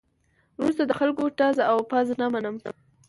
وروسته 0.59 0.83
د 0.85 0.91
خلکو 0.99 1.23
ټز 1.37 1.57
او 1.69 1.77
پز 1.89 2.07
نه 2.21 2.27
منم. 2.33 2.55